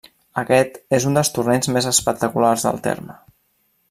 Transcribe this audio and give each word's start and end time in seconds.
Aquest 0.41 0.79
és 0.97 1.05
un 1.09 1.19
dels 1.19 1.31
torrents 1.35 1.69
més 1.77 1.89
espectaculars 1.93 2.65
del 2.69 2.81
terme. 2.89 3.19